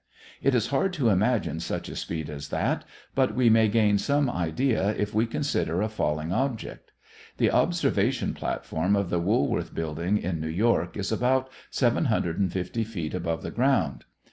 [0.41, 4.31] It is hard to imagine such a speed as that, but we may gain some
[4.31, 6.89] idea if we consider a falling object.
[7.37, 13.43] The observation platform of the Woolworth Building, in New York, is about 750 feet above
[13.43, 14.05] the ground.